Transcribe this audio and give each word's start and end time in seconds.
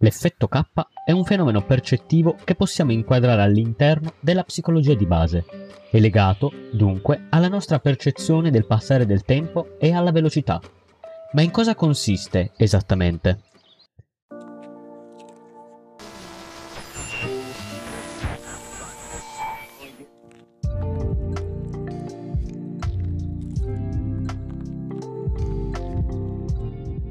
L'effetto 0.00 0.46
K 0.46 0.62
è 1.04 1.10
un 1.10 1.24
fenomeno 1.24 1.64
percettivo 1.64 2.36
che 2.44 2.54
possiamo 2.54 2.92
inquadrare 2.92 3.42
all'interno 3.42 4.12
della 4.20 4.44
psicologia 4.44 4.94
di 4.94 5.06
base. 5.06 5.44
È 5.90 5.98
legato, 5.98 6.52
dunque, 6.70 7.26
alla 7.30 7.48
nostra 7.48 7.80
percezione 7.80 8.52
del 8.52 8.64
passare 8.64 9.06
del 9.06 9.24
tempo 9.24 9.76
e 9.80 9.90
alla 9.90 10.12
velocità. 10.12 10.60
Ma 11.32 11.42
in 11.42 11.50
cosa 11.50 11.74
consiste 11.74 12.52
esattamente? 12.56 13.40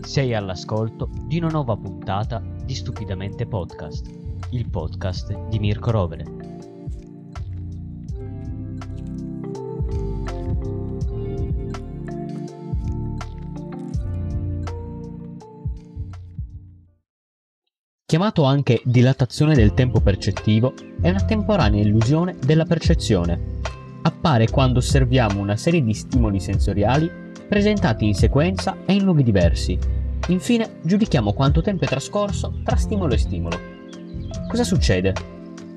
Sei 0.00 0.34
all'ascolto 0.34 1.10
di 1.26 1.36
una 1.36 1.48
nuova 1.48 1.76
puntata 1.76 2.42
di 2.70 2.76
Stupidamente 2.76 3.46
Podcast, 3.46 4.08
il 4.50 4.70
podcast 4.70 5.48
di 5.48 5.58
Mirko 5.58 5.90
Rovere. 5.90 6.24
Chiamato 18.06 18.44
anche 18.44 18.80
dilatazione 18.84 19.56
del 19.56 19.74
tempo 19.74 20.00
percettivo, 20.00 20.72
è 21.00 21.10
una 21.10 21.24
temporanea 21.24 21.82
illusione 21.82 22.36
della 22.38 22.66
percezione. 22.66 23.58
Appare 24.02 24.48
quando 24.48 24.78
osserviamo 24.78 25.40
una 25.40 25.56
serie 25.56 25.82
di 25.82 25.92
stimoli 25.92 26.38
sensoriali 26.38 27.10
presentati 27.48 28.06
in 28.06 28.14
sequenza 28.14 28.76
e 28.86 28.92
in 28.92 29.02
luoghi 29.02 29.24
diversi, 29.24 29.99
Infine, 30.28 30.78
giudichiamo 30.82 31.32
quanto 31.32 31.60
tempo 31.60 31.84
è 31.84 31.88
trascorso 31.88 32.60
tra 32.64 32.76
stimolo 32.76 33.14
e 33.14 33.18
stimolo. 33.18 33.58
Cosa 34.48 34.64
succede? 34.64 35.12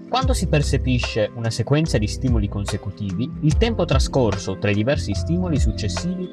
Quando 0.09 0.33
si 0.33 0.47
percepisce 0.47 1.31
una 1.33 1.49
sequenza 1.49 1.97
di 1.97 2.05
stimoli 2.05 2.47
consecutivi, 2.47 3.31
il 3.41 3.57
tempo 3.57 3.83
trascorso 3.85 4.59
tra 4.59 4.69
i 4.69 4.75
diversi 4.75 5.15
stimoli 5.15 5.59
successivi 5.59 6.31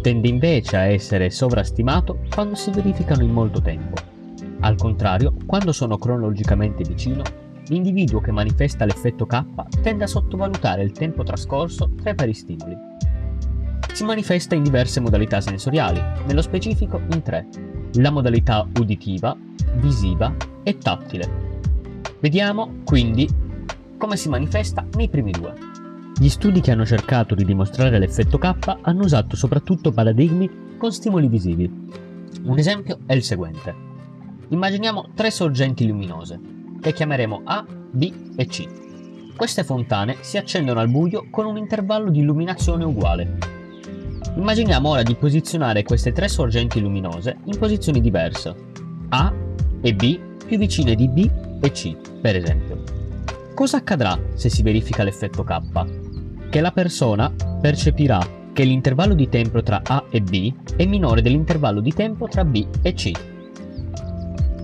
tende 0.00 0.28
invece 0.28 0.76
a 0.76 0.84
essere 0.84 1.28
sovrastimato 1.28 2.20
quando 2.32 2.54
si 2.54 2.70
verificano 2.70 3.22
in 3.22 3.30
molto 3.30 3.60
tempo. 3.60 3.96
Al 4.60 4.76
contrario, 4.76 5.34
quando 5.44 5.72
sono 5.72 5.98
cronologicamente 5.98 6.82
vicino, 6.82 7.22
l'individuo 7.66 8.20
che 8.20 8.32
manifesta 8.32 8.86
l'effetto 8.86 9.26
K 9.26 9.44
tende 9.82 10.04
a 10.04 10.06
sottovalutare 10.06 10.82
il 10.82 10.92
tempo 10.92 11.22
trascorso 11.22 11.90
tra 12.00 12.10
i 12.10 12.14
vari 12.14 12.32
stimoli 12.32 12.76
si 13.92 14.04
manifesta 14.04 14.54
in 14.54 14.62
diverse 14.62 15.00
modalità 15.00 15.40
sensoriali, 15.40 16.00
nello 16.26 16.42
specifico 16.42 17.00
in 17.12 17.22
tre, 17.22 17.48
la 17.94 18.10
modalità 18.10 18.66
uditiva, 18.78 19.36
visiva 19.74 20.34
e 20.62 20.78
tattile. 20.78 21.48
Vediamo 22.20 22.80
quindi 22.84 23.28
come 23.98 24.16
si 24.16 24.28
manifesta 24.28 24.86
nei 24.94 25.08
primi 25.08 25.32
due. 25.32 25.54
Gli 26.18 26.28
studi 26.28 26.60
che 26.60 26.70
hanno 26.70 26.86
cercato 26.86 27.34
di 27.34 27.44
dimostrare 27.44 27.98
l'effetto 27.98 28.38
K 28.38 28.78
hanno 28.82 29.04
usato 29.04 29.36
soprattutto 29.36 29.92
paradigmi 29.92 30.76
con 30.78 30.92
stimoli 30.92 31.28
visivi. 31.28 31.88
Un 32.42 32.58
esempio 32.58 32.98
è 33.06 33.14
il 33.14 33.22
seguente. 33.22 33.74
Immaginiamo 34.48 35.10
tre 35.14 35.30
sorgenti 35.30 35.86
luminose, 35.86 36.38
che 36.80 36.92
chiameremo 36.92 37.42
A, 37.44 37.64
B 37.90 38.12
e 38.36 38.46
C. 38.46 38.66
Queste 39.36 39.64
fontane 39.64 40.16
si 40.20 40.36
accendono 40.36 40.80
al 40.80 40.90
buio 40.90 41.26
con 41.30 41.46
un 41.46 41.56
intervallo 41.56 42.10
di 42.10 42.20
illuminazione 42.20 42.84
uguale, 42.84 43.38
Immaginiamo 44.36 44.88
ora 44.88 45.02
di 45.02 45.14
posizionare 45.16 45.82
queste 45.82 46.12
tre 46.12 46.28
sorgenti 46.28 46.80
luminose 46.80 47.38
in 47.44 47.58
posizioni 47.58 48.00
diverse, 48.00 48.54
A 49.10 49.32
e 49.80 49.94
B 49.94 50.18
più 50.46 50.58
vicine 50.58 50.94
di 50.94 51.08
B 51.08 51.30
e 51.60 51.70
C, 51.72 51.96
per 52.20 52.36
esempio. 52.36 52.82
Cosa 53.54 53.78
accadrà 53.78 54.18
se 54.34 54.48
si 54.48 54.62
verifica 54.62 55.02
l'effetto 55.02 55.42
K? 55.44 56.48
Che 56.48 56.60
la 56.60 56.72
persona 56.72 57.32
percepirà 57.60 58.38
che 58.52 58.64
l'intervallo 58.64 59.14
di 59.14 59.28
tempo 59.28 59.62
tra 59.62 59.80
A 59.84 60.04
e 60.10 60.20
B 60.20 60.52
è 60.76 60.84
minore 60.86 61.22
dell'intervallo 61.22 61.80
di 61.80 61.92
tempo 61.92 62.26
tra 62.28 62.44
B 62.44 62.66
e 62.82 62.92
C. 62.94 63.10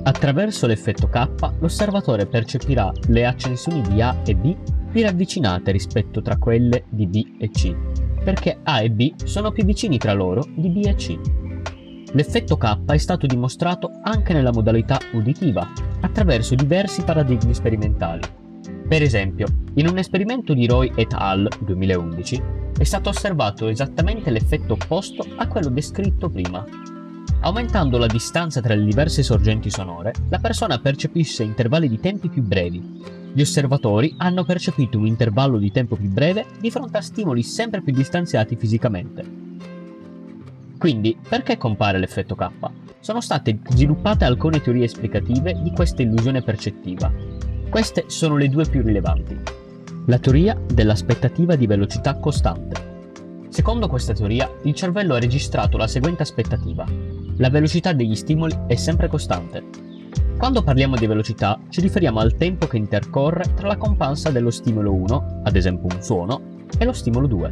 Attraverso 0.03 0.67
l'effetto 0.67 1.09
K, 1.09 1.29
l'osservatore 1.59 2.27
percepirà 2.27 2.93
le 3.09 3.27
accensioni 3.27 3.81
di 3.83 4.01
A 4.01 4.17
e 4.25 4.35
B 4.35 4.55
più 4.91 5.03
ravvicinate 5.03 5.73
rispetto 5.73 6.23
tra 6.23 6.37
quelle 6.37 6.85
di 6.89 7.07
B 7.07 7.37
e 7.39 7.51
C, 7.51 7.75
perché 8.27 8.59
A 8.65 8.83
e 8.83 8.91
B 8.91 9.15
sono 9.23 9.53
più 9.53 9.65
vicini 9.65 9.99
tra 9.99 10.13
loro 10.13 10.45
di 10.53 10.69
B 10.69 10.85
e 10.85 10.97
C. 10.97 11.17
L'effetto 12.11 12.57
K 12.57 12.79
è 12.87 12.97
stato 12.97 13.25
dimostrato 13.25 14.01
anche 14.03 14.33
nella 14.33 14.51
modalità 14.51 14.99
uditiva, 15.13 15.71
attraverso 16.01 16.57
diversi 16.57 17.05
paradigmi 17.05 17.55
sperimentali. 17.55 18.23
Per 18.89 19.01
esempio, 19.01 19.47
in 19.75 19.87
un 19.87 19.99
esperimento 19.99 20.55
di 20.55 20.67
Roy 20.67 20.91
et 20.97 21.13
al. 21.17 21.49
2011 21.61 22.43
è 22.77 22.83
stato 22.83 23.11
osservato 23.11 23.69
esattamente 23.69 24.31
l'effetto 24.31 24.73
opposto 24.73 25.25
a 25.37 25.47
quello 25.47 25.69
descritto 25.69 26.29
prima. 26.29 26.65
Aumentando 27.43 27.97
la 27.97 28.09
distanza 28.09 28.61
tra 28.61 28.75
le 28.75 28.85
diverse 28.85 29.23
sorgenti 29.23 29.71
sonore, 29.71 30.13
la 30.31 30.41
persona 30.41 30.81
percepisce 30.81 31.45
intervalli 31.45 31.89
di 31.89 32.01
tempi 32.01 32.29
più 32.29 32.43
brevi, 32.43 33.26
gli 33.37 33.43
osservatori 33.43 34.15
hanno 34.17 34.45
percepito 34.45 34.97
un 34.97 35.05
intervallo 35.05 35.59
di 35.59 35.71
tempo 35.71 35.95
più 35.95 36.09
breve 36.09 36.47
di 36.59 36.71
fronte 36.71 36.97
a 36.97 37.03
stimoli 37.03 37.43
sempre 37.43 37.83
più 37.83 37.93
distanziati 37.93 38.57
fisicamente. 38.57 39.23
Quindi, 40.79 41.15
perché 41.29 41.59
compare 41.59 41.99
l'effetto 41.99 42.35
K? 42.35 42.49
Sono 43.01 43.21
state 43.21 43.59
sviluppate 43.69 44.25
alcune 44.25 44.63
teorie 44.63 44.85
esplicative 44.85 45.61
di 45.63 45.71
questa 45.73 46.01
illusione 46.01 46.41
percettiva. 46.41 47.13
Queste 47.69 48.05
sono 48.07 48.39
le 48.39 48.49
due 48.49 48.65
più 48.65 48.81
rilevanti. 48.81 49.39
La 50.07 50.19
teoria 50.19 50.59
dell'aspettativa 50.73 51.57
di 51.57 51.67
velocità 51.67 52.15
costante. 52.15 52.95
Secondo 53.51 53.87
questa 53.87 54.15
teoria, 54.15 54.51
il 54.63 54.73
cervello 54.73 55.13
ha 55.13 55.19
registrato 55.19 55.77
la 55.77 55.87
seguente 55.87 56.23
aspettativa. 56.23 56.87
La 57.37 57.51
velocità 57.51 57.93
degli 57.93 58.15
stimoli 58.15 58.57
è 58.67 58.77
sempre 58.77 59.09
costante, 59.09 59.86
quando 60.37 60.63
parliamo 60.63 60.97
di 60.97 61.07
velocità 61.07 61.59
ci 61.71 61.81
riferiamo 61.81 62.21
al 62.21 62.37
tempo 62.37 62.67
che 62.67 62.77
intercorre 62.77 63.55
tra 63.55 63.67
la 63.67 63.79
comparsa 63.79 64.31
dello 64.31 64.51
stimolo 64.51 64.93
1, 64.93 65.41
ad 65.45 65.57
esempio 65.57 65.95
un 65.95 66.03
suono, 66.03 66.41
e 66.79 66.85
lo 66.85 66.93
stimolo 66.93 67.27
2. 67.27 67.51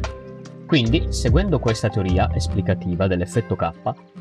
Quindi, 0.67 1.07
seguendo 1.09 1.57
questa 1.57 1.89
teoria 1.89 2.33
esplicativa 2.33 3.07
dell'effetto 3.07 3.55
K, 3.55 3.71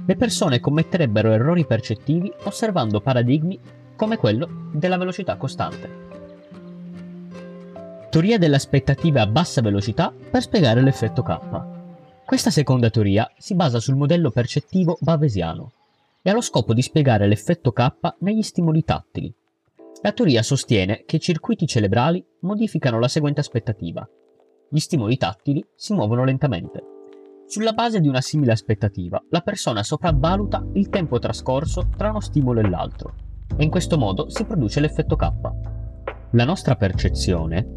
le 0.07 0.17
persone 0.17 0.61
commetterebbero 0.61 1.31
errori 1.31 1.67
percettivi 1.67 2.33
osservando 2.45 3.01
paradigmi 3.01 3.59
come 3.97 4.17
quello 4.17 4.71
della 4.73 4.97
velocità 4.97 5.37
costante. 5.37 6.03
Teoria 8.09 8.39
dell'aspettativa 8.39 9.23
a 9.23 9.27
bassa 9.27 9.61
velocità 9.61 10.13
per 10.31 10.41
spiegare 10.41 10.81
l'effetto 10.81 11.23
K. 11.23 11.39
Questa 12.25 12.51
seconda 12.51 12.89
teoria 12.89 13.31
si 13.37 13.55
basa 13.55 13.79
sul 13.79 13.97
modello 13.97 14.31
percettivo 14.31 14.97
bavesiano, 15.01 15.71
e 16.27 16.31
ha 16.31 16.33
lo 16.33 16.41
scopo 16.41 16.73
di 16.73 16.81
spiegare 16.81 17.27
l'effetto 17.27 17.71
K 17.71 17.91
negli 18.21 18.41
stimoli 18.41 18.83
tattili. 18.83 19.33
La 20.01 20.13
teoria 20.13 20.43
sostiene 20.43 21.03
che 21.05 21.17
i 21.17 21.21
circuiti 21.21 21.67
cerebrali 21.67 22.25
modificano 22.41 22.99
la 22.99 23.09
seguente 23.09 23.41
aspettativa. 23.41 24.09
Gli 24.71 24.79
stimoli 24.79 25.19
tattili 25.19 25.63
si 25.77 25.93
muovono 25.93 26.25
lentamente. 26.25 26.83
Sulla 27.47 27.73
base 27.73 28.01
di 28.01 28.09
una 28.09 28.23
simile 28.23 28.53
aspettativa, 28.53 29.23
la 29.29 29.43
persona 29.43 29.83
sopravvaluta 29.83 30.67
il 30.73 30.89
tempo 30.89 31.19
trascorso 31.19 31.91
tra 31.95 32.09
uno 32.09 32.21
stimolo 32.21 32.61
e 32.61 32.71
l'altro, 32.71 33.15
e 33.59 33.63
in 33.63 33.71
questo 33.71 33.99
modo 33.99 34.31
si 34.31 34.47
produce 34.47 34.81
l'effetto 34.81 35.17
K. 35.17 35.31
La 36.31 36.45
nostra 36.45 36.75
percezione 36.75 37.75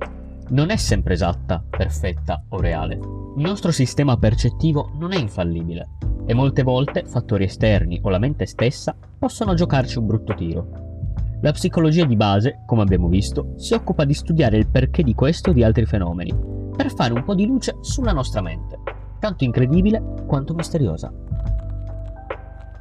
non 0.51 0.69
è 0.69 0.77
sempre 0.77 1.15
esatta, 1.15 1.61
perfetta 1.69 2.45
o 2.47 2.61
reale. 2.61 2.95
Il 2.95 3.43
nostro 3.43 3.71
sistema 3.71 4.15
percettivo 4.15 4.91
non 4.97 5.11
è 5.11 5.17
infallibile 5.17 6.15
e 6.27 6.33
molte 6.33 6.61
volte 6.61 7.05
fattori 7.05 7.45
esterni 7.45 7.99
o 8.03 8.09
la 8.09 8.19
mente 8.19 8.45
stessa 8.45 8.95
possono 9.17 9.53
giocarci 9.53 9.97
un 9.97 10.05
brutto 10.05 10.35
tiro. 10.35 10.67
La 11.41 11.51
psicologia 11.51 12.03
di 12.03 12.15
base, 12.15 12.63
come 12.65 12.81
abbiamo 12.81 13.07
visto, 13.07 13.53
si 13.55 13.73
occupa 13.73 14.03
di 14.03 14.13
studiare 14.13 14.57
il 14.57 14.67
perché 14.67 15.03
di 15.03 15.13
questo 15.13 15.51
e 15.51 15.53
di 15.53 15.63
altri 15.63 15.85
fenomeni, 15.85 16.35
per 16.75 16.93
fare 16.93 17.13
un 17.13 17.23
po' 17.23 17.33
di 17.33 17.45
luce 17.45 17.77
sulla 17.81 18.11
nostra 18.11 18.41
mente, 18.41 18.77
tanto 19.19 19.43
incredibile 19.45 20.03
quanto 20.27 20.53
misteriosa. 20.53 21.11